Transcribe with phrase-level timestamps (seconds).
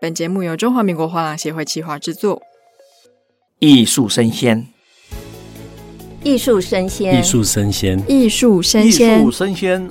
[0.00, 2.40] 本节目由中华民国画廊协会企划制作。
[3.58, 4.64] 艺术生鲜，
[6.22, 9.90] 艺术生鲜，艺术生鲜，艺术生鲜，艺术生鲜，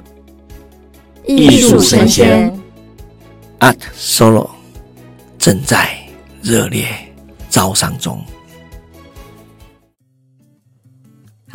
[1.26, 2.60] 艺术声鲜。
[3.60, 4.50] Art Solo
[5.38, 6.00] 正在
[6.42, 6.88] 热烈
[7.50, 8.24] 招商中。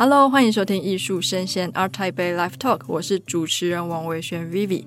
[0.05, 4.83] Hello，欢迎收听艺术生鲜 Art Taipei Live Talk，我是主持人王维轩 Vivi。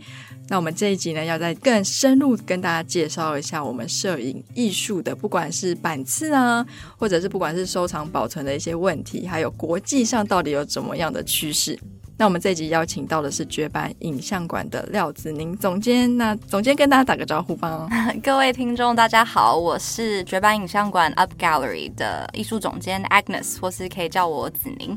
[0.49, 6.67] 那我们这一集呢，要再更深入跟大家介绍一下我们摄影艺术的，不管是版次啊，
[6.99, 11.79] 或者是不管是收藏保存的一些问题，还有国际上到底有怎么样的趋势。
[12.19, 16.17] 那我们这一集邀请到的是绝版影像馆的廖子宁总监。
[16.17, 17.87] 那总监跟大家打个招呼吧。
[18.25, 24.97] 各位听众，大家好，我是绝版影像馆 Up Gallery 的艺术总监 Agnes，或是可以叫我子宁。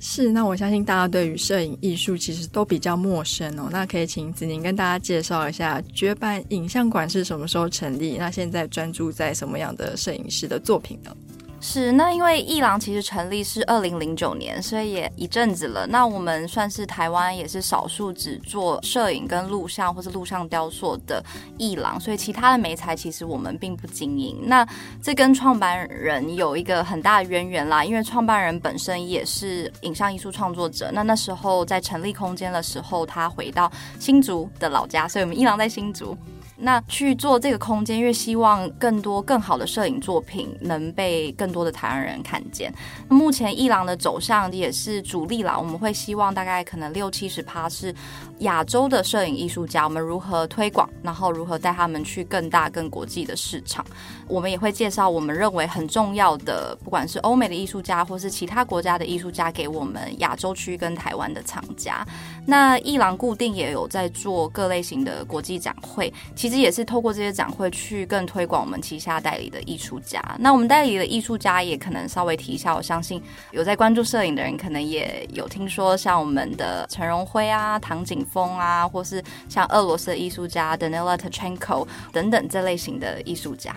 [0.00, 3.68] 是，那我相信大家对于摄影艺术其实都比较陌生哦。
[3.70, 8.16] 那可以请子宁跟大家介绍一下绝版影像馆是什么时候成立？
[8.18, 11.16] 那现在专注在什么样的摄影师的作品呢？
[11.58, 15.86] 是，那因为艺廊其实成立是二零零九年，所以也一阵子了。
[15.86, 21.22] 那我们算是台湾也是少数只做摄影跟录像或是录像雕塑的
[21.58, 24.38] 艺廊，所以其他的媒材其实我们并不经营。
[24.42, 24.66] 那
[25.02, 30.90] 这跟创办人有一个很大的渊源啦，因为创办人本身也是影像艺术创作者。
[30.92, 36.16] 那那时候在成立空间的时候，他回到新竹的老家，所以我们艺廊在新竹。
[36.58, 42.72] 那去做这个空间，因为希望更多更好的摄影作品能被更多的台湾人看见。
[43.08, 47.94] 目前艺廊的走向也是主力啦，我们会希望大概可能六七十趴是
[48.38, 53.84] 亚洲的摄影艺术家，我们如何推广，然后如何带他们去更大更国际的市场。
[54.26, 62.06] 我们也会介绍我们认为很重要的，不管是欧美的艺术家，或是其他国家的艺术家，给我们亚洲区跟台湾的厂家。
[62.46, 66.12] 那艺廊固定也有在做各类型的国际展会。
[66.48, 70.22] 实也是透过这些展会去更推广我们旗下代理的艺术家。
[70.38, 83.74] 那我们代理的艺术家也可能稍微提一下，我相信有在关注摄影的人，可能也有听说像我们的陈荣辉啊、唐景峰啊，或是像俄罗斯的艺术家 Danila Tachenko 等等这类型的艺术家。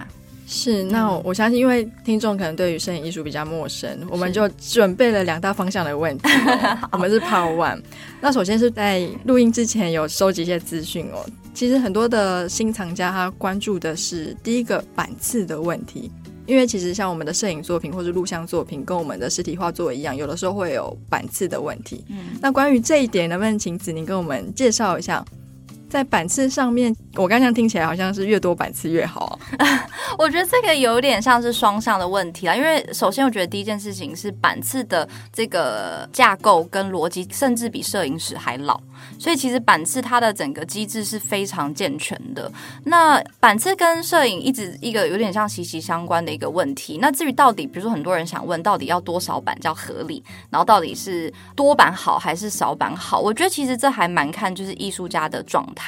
[0.51, 6.27] 是，那我相信，因为听众可能对于摄影艺术比较陌生，我们就准备了两大方向的问题。
[6.91, 7.83] 我们是 Part One。
[8.19, 11.23] 那首先是在录音之前有收集一些资讯哦。
[11.59, 16.09] 其实很多的新藏家他关注的是第一个版次的问题，
[16.45, 22.01] 因为其实像我们的摄影作品或者录像作品，跟我们的实体画作一样，有的时候会有版次的问题。
[22.07, 25.21] 嗯，那关于这一点，能不能请子宁跟我们介绍一下？
[25.89, 29.39] 在版次上面，我刚刚听起来好像是越多版次越好。
[30.17, 38.79] 我觉得这个有点像是双向的问题啊，因为首先我觉得第一件事情是版次的这个架构跟逻辑，甚至比摄影史还老。
[39.17, 42.51] 所以其实版次它的整个机制是非常健全的。
[42.83, 46.99] 那版次跟摄影一直一个有点像息息相关的一个问题。
[47.01, 50.21] 那至于到底，比如说很多人想问，到底要多少版叫合理？
[50.49, 53.19] 然后到底是多版好还是少版好？
[53.19, 55.78] 我觉得其实这还蛮看就是艺术家的状态，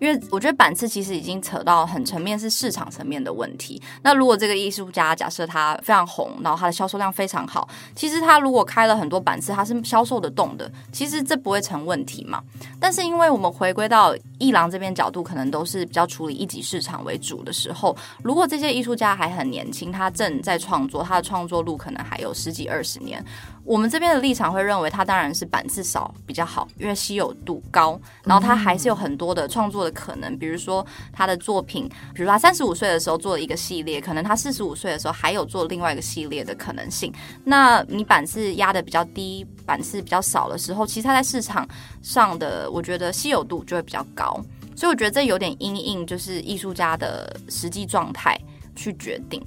[0.00, 3.80] 因为我觉得版次其实已经扯到很层面是市场层面的问题。
[4.02, 12.42] 那如果这个艺术家假设他非常红，然后他的销售量非常好，其实他如果开了很多版次，他是销售得动的，其实这不会成问题嘛。
[12.80, 23.24] 但是因为我们回归到艺廊这边角度，可能都是比较处理一级市场为主的时候，如果这些艺术家还很年轻，他正在创作，他的创作路可能还有十几二十年。
[23.64, 30.38] 我们这边的立场会认为，他当然是版次少比较好，因为稀有度高，然后他还是有很多的创作的可能。
[30.38, 37.12] 比如说他的作品，比如他三十五岁的时候做了一个系列，可能他四十五岁的时候还有做另外一个系列的可能性。
[37.42, 41.66] 那你版次压的比较低，版次比较少的时候，其实他在市场
[42.02, 44.25] 上的，我觉得稀有度就会比较高。
[44.74, 48.38] 所以我觉得这有点因应，就是艺术家的实际状态
[48.74, 49.42] 去决定。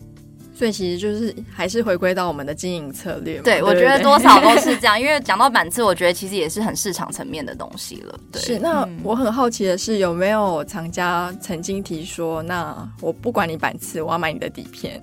[0.55, 3.43] 所以其实就是还是回归到我们的经营策略嘛。
[3.43, 4.99] 对，对，对，我觉得多少都是这样。
[4.99, 8.19] 因为讲到版次，我觉得其实也是很市场层面的东西了。
[8.29, 8.59] 对，是。
[8.59, 15.01] 那我很好奇的是，有没有藏家曾经提说，那我不管你版次，我要买你的底片？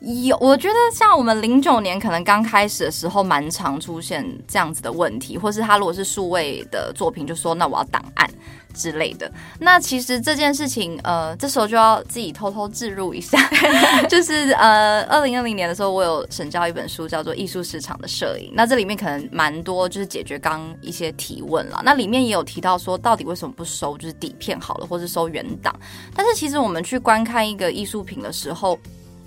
[0.00, 8.28] 有，我觉得像我们零九年可能刚开始的时候，蛮常出现这样子的问题，或是他如果是数位的作品，就说那我要档案。
[8.74, 13.36] 之类的，那其实这件事情，呃，这时候就要自己偷偷置入一下，
[14.08, 25.74] 就是呃，二零二零年的时候，我有审教一本书，叫做《艺术市场的摄影》，那这里面可能蛮多就是解决刚一些提问了，那里面也有提到说，到底为什么不收就是底片好了，或是收原档？
[26.14, 28.78] 但是其实我们去观看一个艺术品的时候。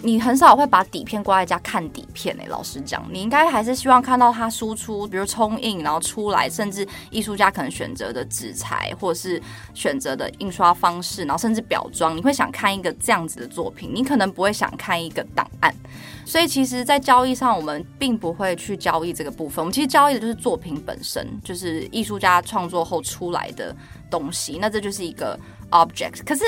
[0.03, 9.41] 你很少会把底片挂在家看底片诶、老实讲，你应该还是希望看到它输出，比如冲印，然后出来，甚至艺术家可能选择的纸材，或者是
[9.73, 15.73] 选择的印刷方式，然后甚至裱装，你会想看一个这样子的作品，你可能不会想看一个档案。
[16.25, 19.63] 所以其实，在交易上，我们并不会去交易这个部分。
[19.63, 23.75] 我们其实交易的就是作品本身，就是艺术家创作后出来的
[24.09, 24.57] 东西。
[24.59, 25.37] 那这就是一个
[25.71, 26.23] object。
[26.25, 26.43] 可是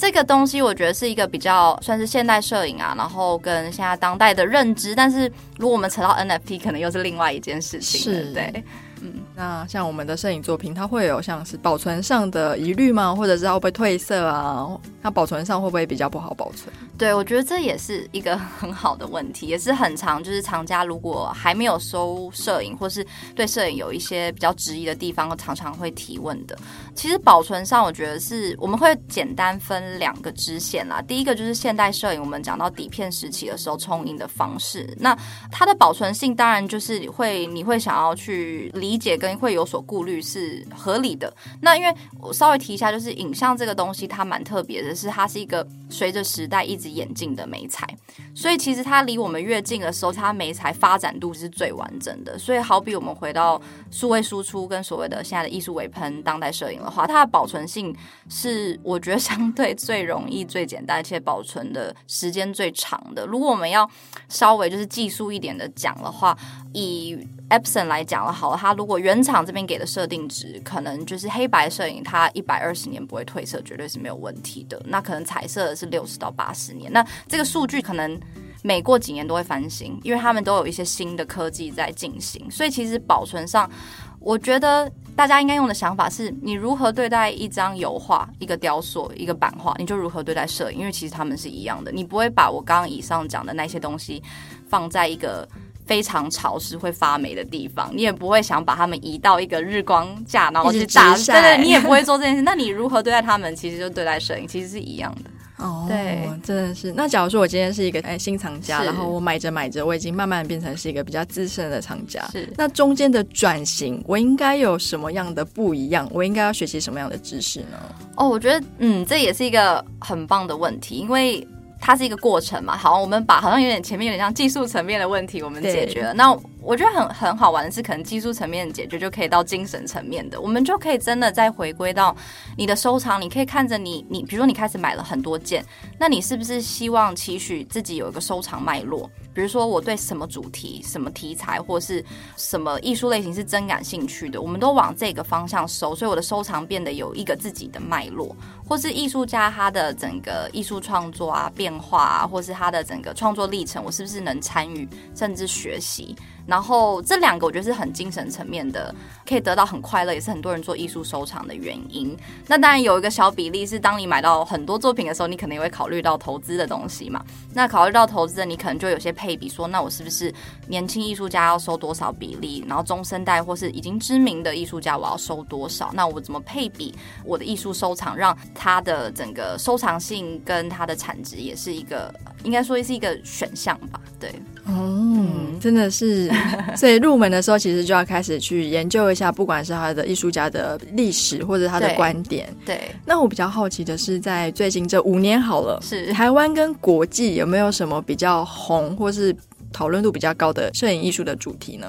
[0.00, 4.94] 这个东西，我觉得是一个比较算是现代摄影啊，然后跟现在当代的认知。
[4.94, 8.00] 但是如果我们扯到 NFT，可能又是另外一件事情。
[8.00, 8.64] 是，对。
[9.02, 13.14] 嗯，那像我们的摄影作品，它会有像是保存上的疑虑吗？
[13.14, 14.68] 或者是它会不会褪色啊？
[15.02, 16.70] 它保存上会不会比较不好保存？
[16.98, 23.02] 对，我觉得这也是一个很好的问题，也是很常，就是藏家如果还没有收摄影，或是
[23.34, 26.54] 对摄影有一些比较质疑的地方，常常会提问的。
[26.94, 31.00] 其实保存上，我觉得是我们会简单分两个支线啦。
[31.00, 35.16] 第一个就是现代摄影，我们讲到底片时期的时候冲印的方式，那
[35.50, 41.32] 它的保存性当然就是会你会想要去理解跟会有所顾虑是合理的。
[41.60, 47.86] 那因为我稍微提一下，就是影像这个东西它蛮特别的，是它是一个随着时代一直演进的媒材，
[48.34, 52.38] 所以其实它离我们越近的时候，它媒材发展度是最完整的。
[52.38, 53.60] 所以好比我们回到
[53.90, 56.90] 数位输出跟所谓的现在的艺术微喷当代摄影的。
[56.90, 57.94] 话它的保存性
[58.28, 63.26] 是我觉得相对最容易、最简单，且保存的时间最长的。
[63.26, 63.88] 如果我们要
[64.28, 66.36] 稍微就是技术一点的讲的话，
[66.72, 67.18] 以
[67.50, 74.80] Epson 来讲了，好了，它如果原厂这边给的设定值，可能就是黑白摄影，它一百二十年不会褪色，绝对是没有问题的。
[74.86, 78.18] 那可能彩色的是六十到八十年，那这个数据可能
[78.62, 83.70] 每过几年都会翻新，因为他们都有一些新的科技在进行，所以其实保存上，
[84.18, 84.90] 我觉得。
[85.16, 91.92] 大家应该用的想法是，你如何对待一张油画、一个雕塑、一个版画，你就如何对待摄影，因为其实他们是一样的。
[91.92, 94.22] 你不会把我刚刚以上讲的那些东西
[94.66, 95.46] 放在一个
[95.90, 101.32] 非常潮湿、会发霉的地方，你也不会想把它们移到一个日光下，然后去打晒。
[101.32, 102.42] 对对，你也不会做这件事。
[102.42, 105.30] 那你如何对待他们，其实就对待摄影，其实是一样的。
[105.56, 106.92] 哦，对，真的是。
[106.92, 112.24] 那假如说我今天是一个哎新藏家，然后我买着买着，我已经慢慢变成是一个比较资深的藏家。
[112.30, 112.48] 是。
[112.56, 116.08] 那中间的转型，我应该有什么样的不一样？
[116.12, 117.78] 我应该要学习什么样的知识呢？
[118.14, 121.44] 哦，我觉得，嗯，这也是一个很棒的问题，因为。
[121.80, 126.12] 它是一个过程嘛，好，我们把好像有点前面有点像技术层面的问题，我们解决了。
[126.14, 126.30] 那
[126.62, 132.14] 我觉得很很好玩的是，可能技术层面解决就可以到精神层面的，我们就可以真的再回归到
[132.56, 133.20] 你的收藏。
[133.20, 135.64] 你可以看着你，你比如说你开始买了很多件，
[135.98, 139.10] 那你是不是希望期许自己有一个收藏脉络？
[139.32, 142.04] 比如说我对什么主题、什么题材或是
[142.36, 148.36] 什么艺术类型是真感兴趣的，我们都往这个方向收，所以我的收藏变得有一个自己的脉络，
[148.68, 156.14] 或是艺术家他的整个艺术创作啊、变化啊，或是他的整个创作历程，我是不是能参与甚至学习？
[156.46, 158.94] 然后这两个我觉得是很精神层面的，
[159.26, 162.16] 可以得到很快乐，也是很多人做艺术收藏的原因。
[162.46, 167.24] 那当然有一个小比例是，当你买到很多作品的时候，你可能也会考虑到投资的东西嘛。
[167.52, 170.32] 那考虑到投资的，你可能就有些配比，说那我是不是
[170.66, 175.90] 年轻艺术家要收多少比例，然后中生代或是已经知名的艺术家我要收多少？
[175.92, 176.94] 那我怎么配比
[177.24, 182.12] 我的艺术收藏，让它的整个收藏性跟它的产值也是一个，
[182.44, 184.00] 应该说是一个选项吧？
[184.18, 184.30] 对，
[184.66, 186.30] 嗯，真的是。
[186.76, 192.48] 所以入门的时候，其实就要开始去研究一下，不管是他的艺术家的历史，或者他的观点。
[192.64, 192.76] 对。
[192.76, 199.34] 对，那我比较好奇的是，在最近这五年好了，是台湾跟国际有没有什么比较红，或是
[199.72, 201.86] 讨论度比较高的摄影艺术的主题呢？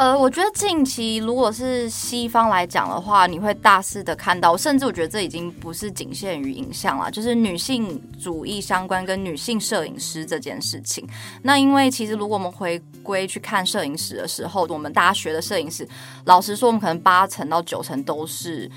[0.00, 11.06] 呃，我觉得近期如果是西方来讲的话，你会大肆的看到，甚至我觉得这已经不是仅限于影像了，就是女性主义相关跟女性摄影师这件事情。
[11.42, 15.86] 那因为其实如果我们回归去看摄影史的时候，我们大学的摄影师，
[16.24, 18.70] 老实说，我们可能八成到九成都是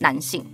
[0.00, 0.44] 男性。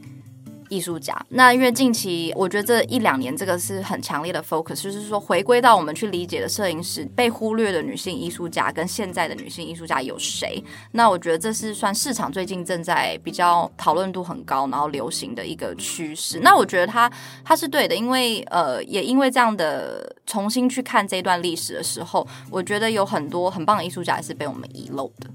[0.70, 10.62] 艺术家，那因为近期我觉得这一两年这个是很强烈的 focus，就是说回归到我们去理解的摄影师被忽略的女性艺术家跟现在的女性艺术家有谁？
[10.92, 16.40] 那我觉得这是算市场最近正在比较讨论度很高，然后流行的一个趋势。
[16.40, 17.10] 那我觉得它
[17.44, 25.28] 它是对的，因为呃也因为这样的重新去看这段历史的时候，我觉得有很多很棒的艺术家也是被我们遗漏的。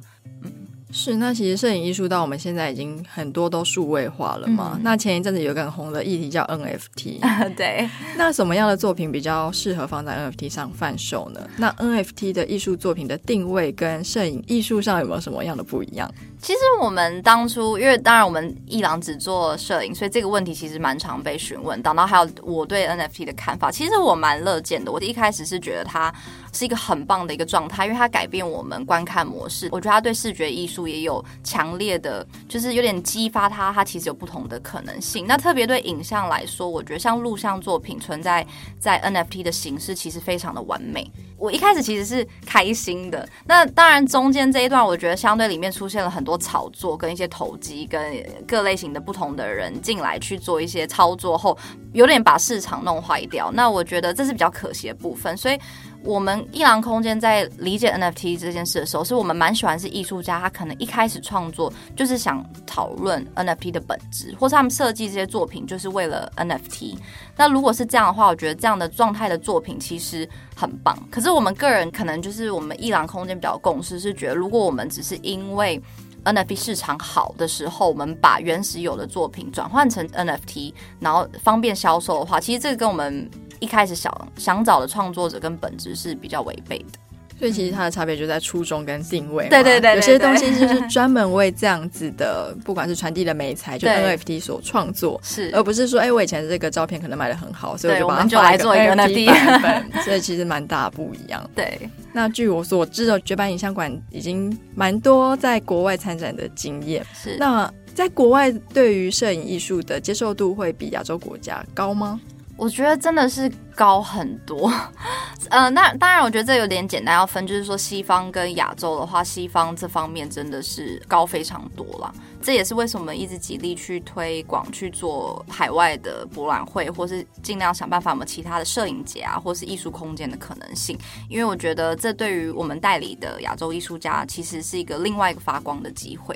[0.91, 4.73] 是，那其实摄影艺术到我们现在已经很多都数位化了嘛。
[4.75, 7.19] 嗯、那前一阵子有一个很红的议题叫 NFT，
[7.57, 7.89] 对。
[8.15, 11.41] 那什么样的作品比较适合放在 NFT 上贩售呢？
[11.57, 16.09] 那 NFT 的艺术作品的定位跟摄影艺术上有没有什么样的不一样？
[16.39, 21.81] 其实我们当初，因为当然我们一郎只做摄影，所以这个问题其实蛮常被询问。
[21.81, 24.91] 等到还有我对 NFT 的看法，其实我蛮乐见的。
[24.91, 26.13] 我一开始是觉得它
[26.55, 29.67] 是一个很棒的一个状态，因为它改变我们观看模式。
[29.71, 35.25] 我觉得它对视觉艺术也有强烈的，就是有点激发它，它其实有不同的可能性。
[35.27, 38.47] 那特别对影像来说，我觉得像录像作品存在
[38.79, 41.11] 在 NFT 的形式，其实非常的完美。
[41.37, 48.01] 我一开始其实是开心的，那当然中间这一段，我觉得相对里面出现了很多炒作跟一些投机，跟
[48.47, 51.57] 各类型的不同的人进来去做一些操作后，
[51.91, 53.51] 有点把市场弄坏掉。
[53.51, 55.59] 那我觉得这是比较可惜的部分，所以。
[56.05, 66.95] 我们艺廊空间在理解 NFT 这件事的时候，是我们蛮喜欢是艺术家，他可能一开始创作就是想讨论 NFT 的本质，或是他们设计这些作品就是为了 NFT。
[67.35, 70.95] 那如果是这样的话，我觉得这样的状态的作品其实很棒。
[71.09, 75.81] 可是我们个人可能就是我们艺廊空间比较共识是觉得，如果我们只是因为
[76.23, 83.27] NFT 市场好的时候，我们把原始有的作品转换成 NFT，然后方便销售的话，其实这个跟我们。
[83.59, 86.99] 一开始想想找的创作者跟本质是比较违背的，
[87.37, 89.47] 所以其实它的差别就在初衷跟定位。
[89.49, 98.07] 对对对，有些东西就是专门为这样子的，不管是传递的美材，就 NFT 所创作，是而不是说，哎，我以前这个照片可能卖的很好，所以我就
[98.37, 100.03] 把它做一个 NFT 版本。
[100.03, 101.47] 所以其实蛮大不一样。
[101.55, 107.05] 对，那据我所知的，绝版影像馆已经蛮多在国外参展的经验。
[107.13, 112.19] 是，那在国外对于摄影艺术的接受度会比亚洲国家高吗？
[112.57, 114.71] 我觉得真的是高很多，
[115.49, 122.13] 呃，那当然，我觉得这有点简单要分，就是说西方跟亚洲的话，西方这方面真的是高非常多啦。
[122.41, 130.97] 这也是为什么一直极力去推广去做海外的博览会，或是尽量想办法我们其他的摄影节啊，或是艺术空间的可能性。
[131.27, 136.33] 因为我觉得这对于我们代理的亚洲艺术家，其实是一个另外一个发光的机会。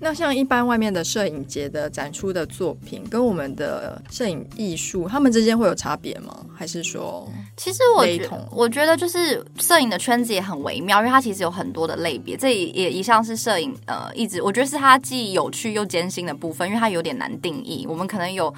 [0.00, 6.44] 那像一般外面的摄影节的展出的作品，跟我们的摄影艺术，他们之间会有差别吗？
[6.54, 17.86] 还是说，其实我觉得，我觉得就是摄影的圈子也很微妙，因为它其实有很多的类别，这也也一向是摄影呃一直我觉得是它既有趣又艰辛的部分，因为它有点难定义。
[17.88, 18.52] 我们可能有。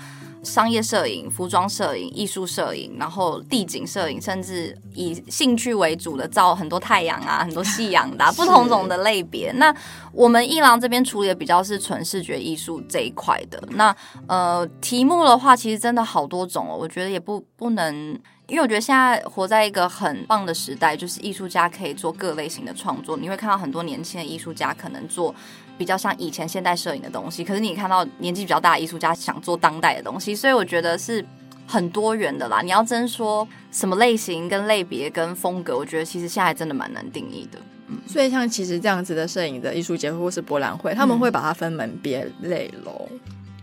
[0.47, 9.53] 商业摄影、服装摄影、艺术摄影，然后地景摄影，甚至以兴趣为主的照很多太阳啊、很多夕阳的、啊、 不同种的类别。
[9.57, 9.75] 那
[10.13, 13.61] 我们伊朗这边处理的比较是纯视觉艺术这一块的。
[13.73, 13.95] 那
[14.29, 16.77] 呃，题目的话，其实真的好多种哦。
[16.79, 18.19] 我觉得也不不能。
[18.49, 23.17] 因为我觉得现在活在一个很棒的时代，就是艺术家可以做各类型的创作。
[23.17, 25.35] 你会看到很多年轻的艺术家可能做
[25.77, 31.25] 比较像以前现代摄影的东西，可是你看到年纪比较大的艺术家想做当代的东西，所以我觉得是
[31.67, 32.63] 很多元的啦。
[32.63, 37.59] 你要真说什么类型、跟类别、跟风格，我觉得其实现在真的蛮难定义的。
[38.07, 43.09] 所以像其实这样子的摄影的艺术节或是博览会，他们会把它分门别类喽。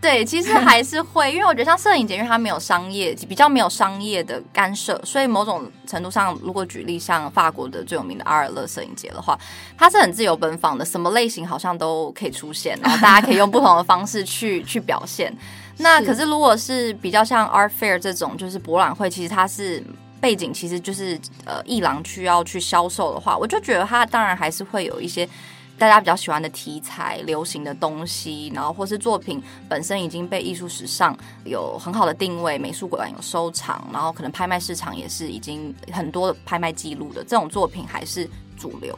[0.04, 9.40] 对，其实还是会，因为我觉得像摄影节，因为它没有商业，比较没有商业的干涉，所以某种程度上，如果举例像法国的最有名的阿尔勒摄影节的话，
[9.78, 15.34] 它是很自由奔放的，什么类型好像都可以出现，然后大家可以用不同的方式去去表现。
[15.78, 19.82] 那可是如果是比较像 Art Fair 这种，就是博览会，其实它是
[20.20, 25.26] 背景，其实就是呃艺廊需要去销售的话，我就觉得它当然还是会有一些。
[25.78, 38.98] 大家比较喜欢的题材、流行的东西，然后或是作品本身已经被艺术史上有很好的定位，美术馆有收藏，然后可能拍卖市场也是已经很多拍卖记录的这种作品还是主流。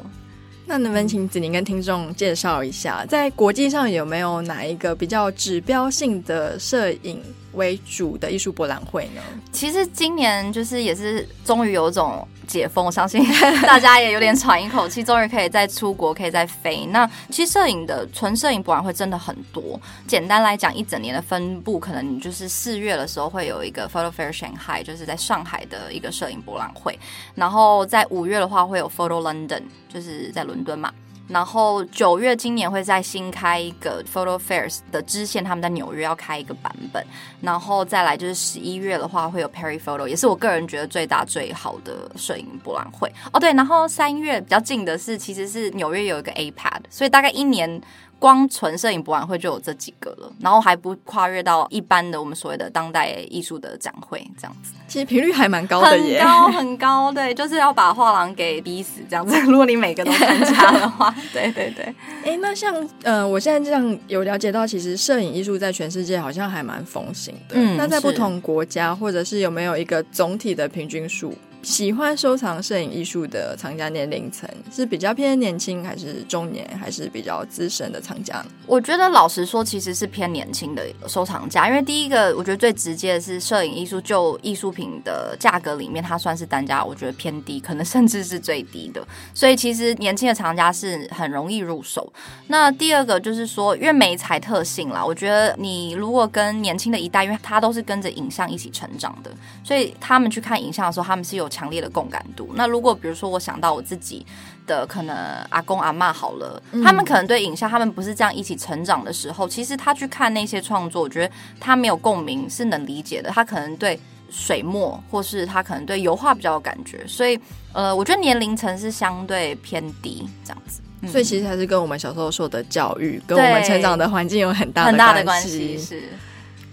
[0.68, 7.22] 那能不能请子宁跟听众介绍一下，在国际上有没有哪一个比较指标性的摄影
[7.56, 9.22] 为主的艺术博览会呢？
[9.52, 13.26] 其实今年就是也是终于有种解封，我相信
[13.64, 16.86] 大家也有点喘一口气，终于可以再出国，可以再飞。
[16.88, 19.80] 那其实摄影的纯摄影博览会真的很多。
[20.08, 26.98] 简单来讲，一整年的分布，可能就是四月的时候会有一个 Photo Fair Shanghai，就是在上海的一个摄影博览会。
[27.34, 30.92] 然后在五月的话会有 Photo London，就是在伦敦嘛。
[31.28, 37.06] 然后九月今年会再新开一个 Photo Fairs 的支线，他们在纽约要开一个版本。
[37.42, 43.12] 然后再来就是十一月的话会有 Perry Photo，也是我个人觉得最大最好的摄影博览会。
[43.34, 47.82] 哦，对，然后三月比较近的是，其实是纽约有一个 APAD，所以大概一年。
[48.26, 54.74] 光纯摄影博览会就有这几个了，然后还不跨越到一般的我们所谓的当代艺术的展会这样子。
[54.88, 59.40] 其实频率还蛮高的耶，很高很高，对，就是要把画廊给逼死这样子。
[59.42, 61.86] 如果你每个都参加的话，对 对对。
[62.24, 67.54] 哎、欸，那像呃，我现在这样有了解到，其实摄影艺术在全世界好像还蛮风行的。
[67.54, 71.32] 嗯，那在不同国家或者是有没有一个总体的平均数？
[71.66, 78.46] 喜欢收藏摄影艺术的藏家年龄层是比较偏年轻，还是中年，还是比较资深的藏家？
[78.68, 89.04] 我觉得老实说，其实是偏年轻的收藏家，因为第一个，我觉得最直接的是摄影艺术，就艺术品的价格里面，它算是单价，我觉得偏低，可能甚至是最低的。
[89.34, 92.14] 所以其实年轻的藏家是很容易入手。
[92.46, 99.32] 那第二个就是说，因为媒材特性啦，我觉得你如果跟年轻的一代，因为他都是跟着影像一起成长的，
[99.64, 102.50] 所以他们去看影像的时候，他们是有强烈的共感度。
[102.56, 104.26] 那如果比如说我想到我自己
[104.68, 105.16] 的可能
[105.50, 113.30] 阿公阿妈好了，嗯、他们可能对影像，他们不是这样一起成长的时候，其实他去看那些创作，我觉得他没有共鸣是能理解的。
[113.30, 113.98] 他可能对
[114.30, 117.40] 水墨，或是他可能对油画比较有感觉，所以
[117.72, 120.82] 呃，我觉得年龄层是相对偏低这样子。
[121.02, 125.78] 嗯、所以其实还是跟我们小时候受的教育，跟我们成长的环境有很大的很大的关系。
[125.78, 126.04] 是，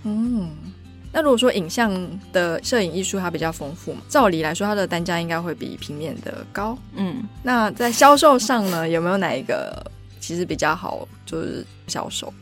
[0.03, 0.51] 嗯。
[1.13, 1.93] 那如果说影像
[2.33, 6.77] 的摄影艺术它比较丰富嘛，照理来说它的单价应该会比平面的高。
[6.95, 9.85] 嗯，那在销售上呢，有没有哪一个
[10.21, 12.33] 其实比较好就是销售？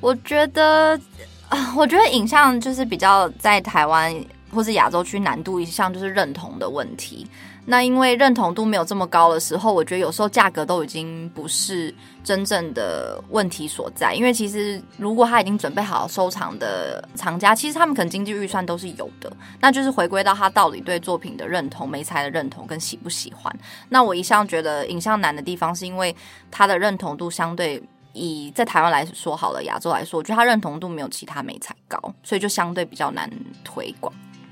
[0.00, 1.00] 我觉得，
[1.76, 4.14] 我觉得影像就是比较在台湾
[4.50, 7.26] 或是亚洲区难度一项就是认同的问题。
[7.70, 11.94] 那因为认同度没有这么高的时候，我觉得有时候价格都已经不是
[12.24, 14.14] 真正的问题所在。
[14.14, 19.30] 因为其实如果他已经准备好收藏的藏家，其实他们可能经济预算都是有的。
[19.60, 23.54] 那就是回归到他到底对作品的认同、媒材的认同跟喜不喜欢。
[23.90, 26.16] 那我一向觉得影像难的地方，是因为
[26.50, 27.82] 他的认同度相对
[28.14, 33.30] 以在台湾来说好了，亚洲来说，我觉得他认同度没有其他美材高，所以就相对比较难
[33.62, 34.10] 推广。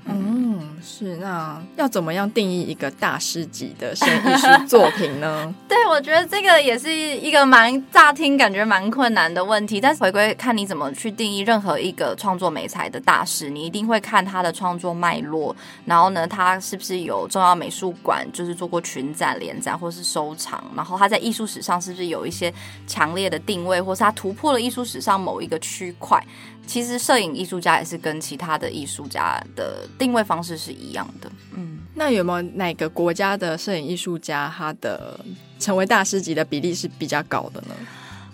[0.09, 1.17] 嗯，是。
[1.17, 5.53] 那要怎么样定义一个大师级的摄影艺术作品呢？
[5.67, 9.81] 对，我觉得这个也是一个蛮乍听感觉蛮困难的问题。
[9.81, 22.53] 但是回归看你怎么去定义任何一个创作美材的大师，你一定会看他的创作脉络，然后呢，他是不是有重要美术馆，就是做过群展、联展或是收藏，然后他在艺术史上是不是有一些
[22.85, 26.21] 强烈的定位，或是他突破了艺术史上某一个区块。
[26.67, 31.31] 其实摄影艺术家也是跟其他的艺术家的定位方式是一样的。
[31.55, 35.19] 嗯，那有没有哪个国家的摄影艺术家他的
[35.57, 37.75] 成为大师级的比例是比较高的呢？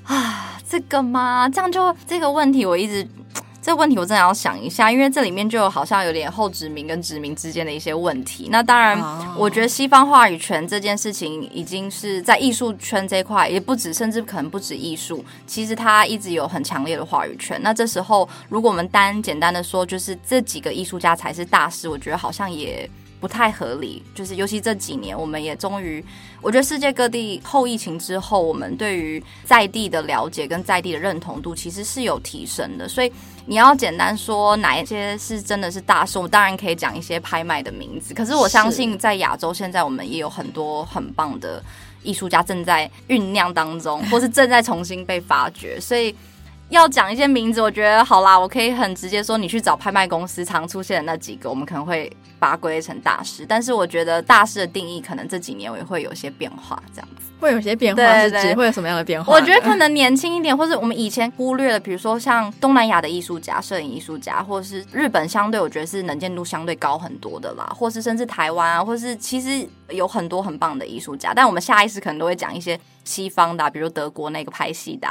[0.03, 1.47] 啊，这个吗？
[1.47, 3.07] 这样就这个问题，我一直。
[3.63, 8.49] 这个问题我真的要想一下，因为这里面就好像有点后殖民跟殖民之间的一些问题。
[8.51, 9.01] 那当然，
[9.37, 17.57] 我觉得西方话语权这件事情已经是在艺术圈这一块，也不止，甚至可能不止艺术，其实它一直有很强烈的话语权。
[17.63, 22.89] 那这时候，如果我们单简单的说，就是这几个艺术家才是大师，我觉得好像也
[23.23, 24.03] 不太合理。
[24.13, 26.03] 就是尤其这几年，我们也终于，
[26.41, 33.09] 我觉得世界各地后疫情之后，我们对于在地的了解跟在地的认同度其实是有提升的，所以。
[33.45, 38.13] 你要简单说哪一些是真的是大师，我当然可以讲一些拍卖的名字。
[38.13, 41.61] 可是我相信在亚洲，现在我们也有很多很棒的
[42.03, 45.77] 艺术家正在酝酿当中，或是正在重新被发掘。
[45.77, 46.15] 所以
[46.69, 52.09] 要讲一些名字，我觉得好啦，我可以很直接说，你去找拍卖公司常出现的那几个，我们可能会
[52.43, 53.45] 把它归类成大师。
[53.47, 57.31] 但是我觉得大师的定义可能这几年也会有些变化，这样子。
[57.39, 59.33] 会有些变化，是指会有什么样的变化？
[59.33, 75.07] 我觉得可能年轻一点，或是我们以前忽略了，比如说像东南亚的艺术家、摄影艺术家，或是日本，相对我觉得是能见度相对高很多的啦，或是甚至台湾啊，或是其实有很多很棒的艺术家，但我们下意识可能都会讲一些西方的啊，比如德国那个拍戏的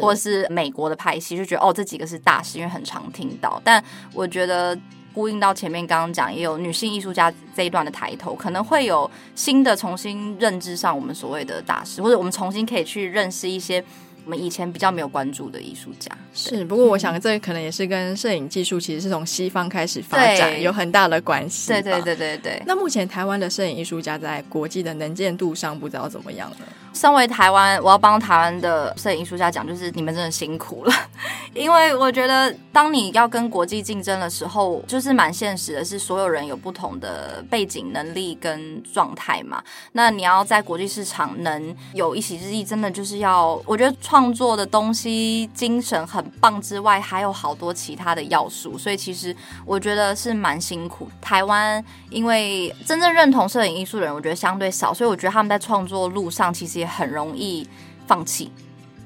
[0.00, 3.60] 或是美国的拍戏，就觉得哦，这几个是大师，因为很常听到。
[3.62, 4.76] 但我觉得。
[5.16, 13.82] 呼应到前面刚刚讲，也有女性艺术家这一段的抬头，可能会有新的重新认知上我们所谓的大师，或者我们重新可以去认识一些。
[14.24, 21.68] 我们以前比较没有关注的艺术家是，不过我想这可能也是跟摄影技术其实是从西方开始发展有很大的关系。
[21.68, 22.60] 对对对对对。
[22.66, 26.66] 那目前台湾的摄影艺术家在国际的能见度上不知道怎么样呢？
[26.96, 30.92] 身为台湾，我要帮台湾的摄影艺术家讲，就是你们真的辛苦了，
[31.52, 39.62] 因为我觉得当你要跟国际竞争的时候，就是蛮现实的，是所有人有不同的背景、能力跟状态嘛。
[39.92, 44.26] 那你要在国际市场能有一席之地，真的就是要，我觉得创。
[44.36, 51.08] 作的东西精神很棒之外，还有好多其他的要素，所以其实我觉得是蛮辛苦。
[51.22, 57.68] 台湾因为真正认同摄影艺术的人，我觉得相对少，所以我觉得他们在创作路上其实也很容易
[58.06, 58.50] 放弃，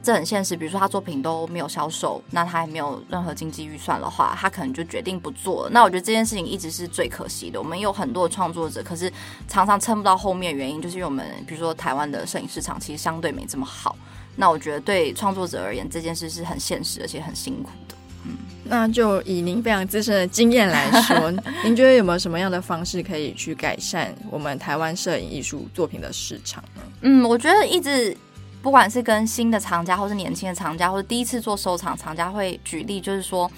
[0.03, 0.57] 这很现实。
[0.57, 5.71] 比如说他作品都没有销售，那他还没有任何经济预算的话，他可能就决定不做了。
[5.71, 7.61] 那我觉得这件事情一直是最可惜的。
[7.61, 9.12] 我们有很多创作者，可是
[9.49, 13.97] 常常撑不到后面，原因就是因为我们比如说台湾的摄影市场其实相对没这么好。
[14.37, 17.95] 那我觉得对创作者而言，这件事是很现实而且很辛苦的。
[18.25, 21.33] 嗯，那就以您非常资深的经验来说，
[21.65, 26.83] 您觉得有没有什么样的方式可以去改善我们台湾摄影艺术作品的市场呢？
[27.03, 28.17] 嗯，我觉得一直
[28.63, 33.51] 不管是跟新的藏家，或是年轻的藏家，或者第一次做收藏藏家，会举例就是说，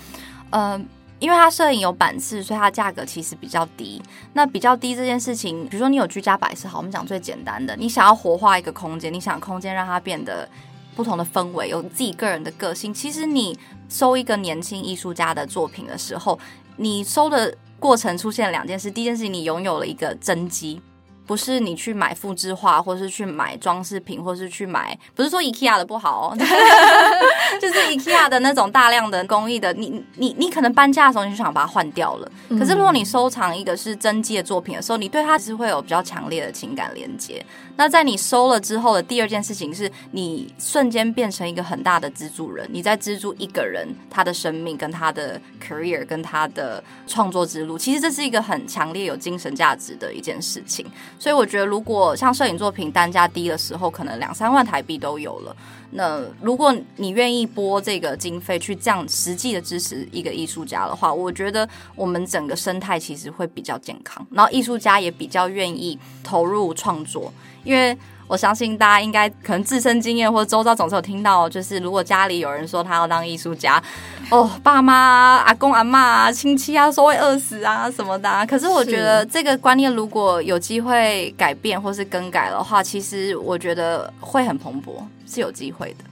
[0.50, 0.80] 呃。
[1.18, 4.02] 因为它摄影有版次，所以它价格其实比较低。
[4.32, 10.48] 那比较低这件事情，比如说你有居家摆设，好，我们讲最简单的，你想要活化一个空间，你想空间让它变得
[10.94, 12.92] 不同的氛围，有自己个人的个性。
[12.92, 16.38] 其实你收一个年轻艺术家的作品的时候，
[16.76, 18.90] 你收的过程出现了两件事。
[18.90, 20.80] 第一件事情，你拥有了一个真迹。
[21.24, 32.30] 不是你去买复制画，或是去买装饰品，或是去买，不是说 IKEA 的不好哦， 就是 IKEA 的那种大量的工艺的，你你你可能搬家的时候你就想把它换掉了。
[32.50, 37.42] 可是如果你收藏一个是真迹的作品的时候，你对它是会有比较强烈的情感连接。
[37.76, 47.78] 那在你收了之后的第二件事情是，你瞬间变成一个很大的资助人，你在资助一个人他的生命、跟他的 career、跟他的创作之路。
[47.78, 50.86] 其实这是一个很强烈有精神价值的一件事情。
[51.18, 55.56] 所以我觉得，如果像摄影作品单价低的时候，可能两三万台币都有了。
[55.92, 67.32] 那如果你愿意拨这个经费去这样实际的支持一个艺术家的话，我觉得我们整个生态其实会比较健康，然后艺术家也比较愿意投入创作，
[67.64, 67.96] 因为。
[68.28, 73.82] 我相信大家应该可能自身经验或者周遭总是有听到，就是如果家里有人说他要当艺术家，
[74.30, 78.46] 哦，爸妈、阿公、阿嬷、亲戚啊，说会饿死啊什么的啊。
[78.46, 84.92] 可是我觉得这个观念如果有机会改变或是更改的话，其实我觉得会很蓬勃，
[85.32, 86.04] 是有机会的。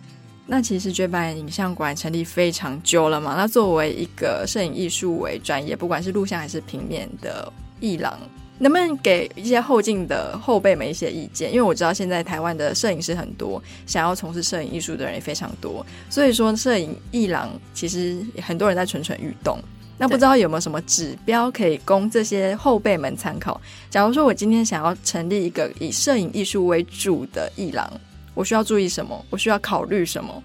[0.46, 8.18] 那其实绝版影像馆成立非常久了嘛，那作为一个摄影艺术为专业，不管是录像还是平面的艺廊。
[8.62, 11.50] 能不能给一些后进的后辈们一些意见？
[11.50, 19.58] 因为我知道现在台湾的摄影师很多，想要从事摄影艺术的人也非常多，所以说摄影艺廊其实很多人在蠢蠢欲动。
[19.96, 23.58] 那不知道有没有什么指标可以供这些后辈们参考？
[23.88, 27.90] 假如说我今天想要成立一个以摄影艺术为主的艺廊，
[28.34, 29.24] 我需要注意什么？
[29.30, 30.42] 我需要考虑什么？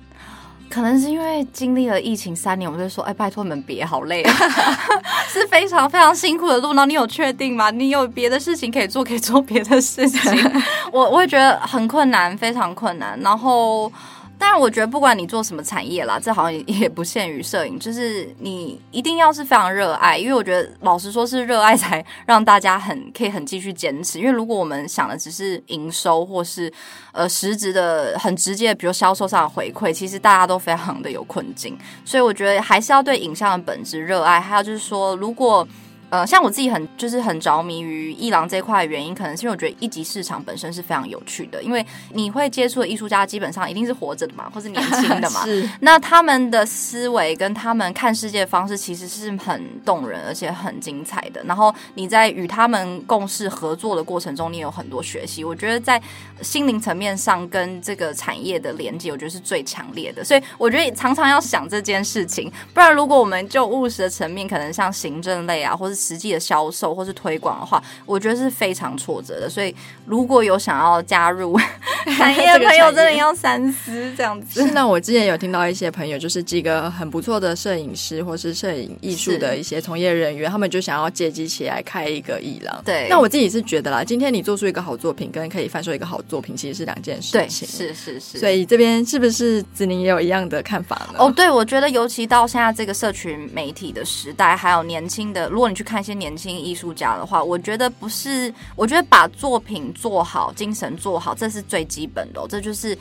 [0.68, 4.34] 可能是因为经历了疫情三年，我就说，哎，拜托你们别，好累啊，
[5.30, 6.74] 是非常非常辛苦的路。
[6.74, 7.70] 那你有确定吗？
[7.72, 10.22] 你有别的事情可以做，可以做别的事情。
[10.92, 13.18] 我我会觉得很困难，非常困难。
[13.22, 13.92] 然后。
[14.38, 24.20] 但我觉得，不管你做什么产业啦，这好像也不限于摄影，就是你一定要是非常热爱，因为我觉得，老实说，是热爱才让大家很可以很继续坚持。
[24.20, 26.72] 因为如果我们想的只是营收，或是
[27.12, 31.78] 呃实质的很直接，比如销售上的回馈，其实大家都非常的有困境。
[32.04, 34.40] 所以我觉得还是要对影像的本质热爱。
[34.40, 35.68] 还有就是说，如果
[36.16, 45.44] 呃，像我自己很就是很着迷于伊朗这块的原因，可能是因为我觉得一级市场本身是非常有趣的，因为你会接触的艺术家基本上一定是活着的嘛，或是年轻的嘛。
[45.46, 45.70] 是。
[45.82, 51.44] 那他们的思维跟他们看世界的方式其实是很动人，而且很精彩的。
[51.44, 55.44] 然后你在与他们共事合作的过程中，你有很多学习。
[55.44, 56.02] 我觉得在
[56.42, 60.24] 心灵层面上跟这个产业的连接，我觉得是最强烈的。
[60.24, 69.50] 所以我觉得常常要想这件事情，不然如果我们就务实的层面，可能像行政类啊，或是实际的销售或是推广的话，我觉得是非常挫折的。
[69.50, 69.74] 所以
[70.06, 71.60] 如果有想要加入
[72.18, 74.62] 产业的朋友，真的要三思这样子。
[74.62, 82.82] 是，那我之前有听到一些朋友，就是几个很不错的摄影师或是摄影艺术的一些从业人员，他们就想要借机起来开一个艺廊。
[82.86, 87.40] 对，那我自己是觉得啦，今天你做出一个好作品，跟可以贩售一个好作品，其实是两件事情。
[87.40, 88.38] 对，是是是。
[88.38, 91.16] 所以这边是不是子宁也有一样的看法呢？
[91.18, 96.36] 哦，对，我觉得尤其到现在这个社群媒体的时代，还有年轻的，如果你去看一些年。
[96.36, 102.46] 轻艺术家的话，我觉得不是，我觉得把作品做好，精神做好，这是最基本的。
[102.50, 102.98] 这就是，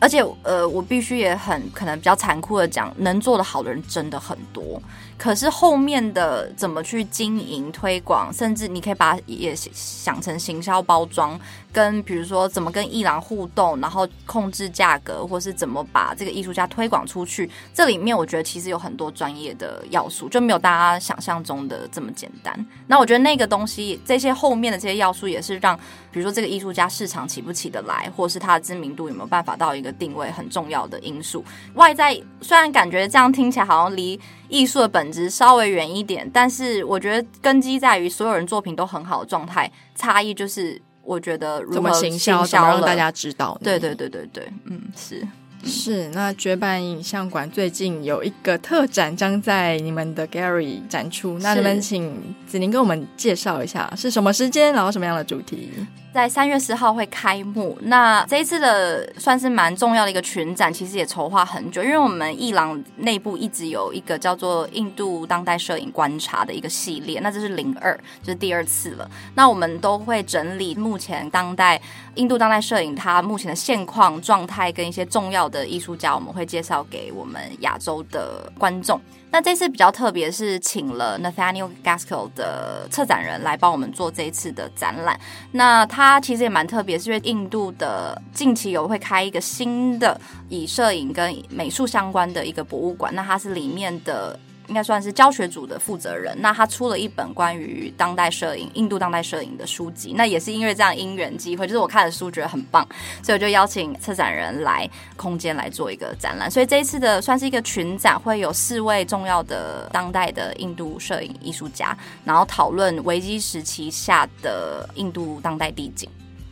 [0.00, 4.80] 而且呃，我必须也很可能比较残酷的讲，能做得好的人真的很多。
[5.18, 11.38] 可是后面的怎么去经营、推广，甚至你可以把也想成行销包装，
[11.72, 22.66] 跟比如说怎么跟艺廊互动，然后控制价格，或是怎么把这个艺术家推广出去，这里面我觉得其实有很多专业的要素，就没有大家想象中的这么简单。
[22.86, 25.76] 那我觉得那个东西，这些后面的这些要素，也是让
[26.12, 31.44] 比如说这个艺术家市场起不起得来，或是他的知名度有没有办法到一个定位很重要的因素。
[31.74, 43.58] 外在虽然感觉这样听起来好像离艺术的本质稍微远一点，但是我觉得根基在于所有人作品都很好的状态，差异就是我觉得如何怎么行销，怎么让大家知道。
[43.62, 45.26] 对对对对对，嗯，是
[45.64, 46.08] 是。
[46.10, 55.70] 那绝版影像馆最近有一个特展将在你们的 Gallery 展出，那能不能请子宁跟我们介绍一下是什么时间，然后什么样的主题？
[56.12, 57.78] 在三月十号会开幕。
[57.82, 69.08] 那这一次的算是蛮重要的一个群展，其实也筹划很久，因为我们艺廊内部一直有一个叫做印度当代摄影观察的一个系列，那这是零二，就是第二次了。
[69.34, 71.80] 那我们都会整理目前当代
[72.14, 79.00] 印度当代摄影它目前的现况状态跟一些重要的艺术家，我们会介绍给我们亚洲的观众。
[79.30, 85.20] 那这次比较特别，是请了 Nathaniel Gaskell 的策展人来帮我们做这一次的展览。
[85.52, 93.12] 那他它其实也蛮特别，是因为印度的近期有会开一个新的以摄影跟美术相关的一个博物馆。
[93.12, 94.38] 那它是里面的。
[94.68, 100.12] 应该算是教学组的负责人，那他出了一本关于当代摄影、印度当代摄影的书籍。
[100.14, 102.86] 那也是因为这样因缘机会，就是我看的书觉得很棒，
[103.22, 106.50] 所以我就邀请策展人来空间来做一个展览。
[106.50, 116.08] 所以这一次的算是一个群展，会有四位重要的当代的印度摄影艺术家，然后讨论危机时期下的印度当代地景。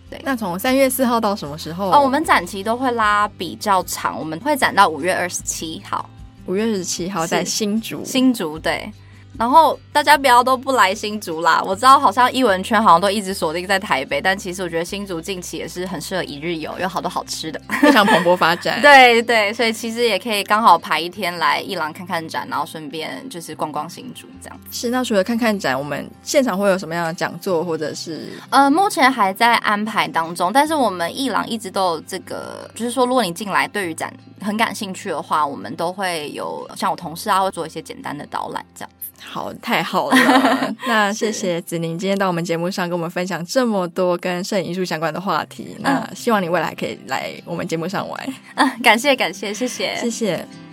[0.08, 1.90] 对，那从三月四号到什么时候？
[1.90, 6.08] 哦，我们展期都会拉比较长，我们会展到五月二十七号。
[6.46, 8.90] 五月十七号在新竹，新竹对。
[9.38, 11.62] 然后大家不要都不来新竹啦！
[11.64, 18.80] 我知道好像艺文圈好像都一直锁定在台北，但其实我觉得新竹近期也是很适合一日游，有好多好吃的， 非常蓬勃发展。
[18.80, 24.60] 对对，所以其实也可以刚好排一天来艺廊看看展，然后顺便就是逛逛新竹这样。
[24.70, 28.28] 是，那除了看看展，我们现场会有什么样的讲座或者是？
[28.50, 38.90] 呃，目前还在安排当中，但是我们艺廊一直都有这个，就是说如果你进来对于展很感兴趣的话，我们都会有像我同事啊会做一些简单的导览这样。
[39.28, 40.74] 好，太好了！
[40.86, 45.76] 那谢谢子宁今天到我们节目上跟我们分享这么多跟摄影艺术相关的话题。
[45.80, 48.28] 那希望你未来可以来我们节目上玩。
[48.54, 50.65] 嗯，感谢感谢，谢谢，谢谢。